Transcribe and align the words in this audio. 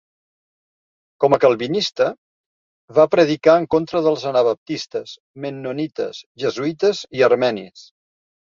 Com 1.23 1.35
a 1.35 1.37
Calvinista, 1.43 2.07
va 2.99 3.05
predicar 3.17 3.55
en 3.61 3.67
contra 3.75 4.03
dels 4.07 4.25
anabaptistes, 4.33 5.15
mennonites, 5.45 6.25
jesuïtes 6.47 7.05
i 7.21 7.27
armenis. 7.31 7.89